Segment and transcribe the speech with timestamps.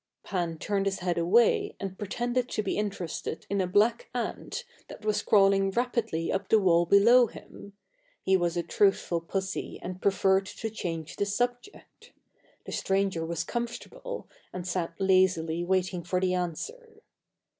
[0.23, 5.05] Pan turned his head away and pretended to be interested in a black ant that
[5.05, 7.73] was crawling rapidly up the wall below him;
[8.23, 12.13] he was a truthful pussy and preferred to change the subject.
[12.65, 17.03] The stranger was comfortable and sat lazily waiting for the answer.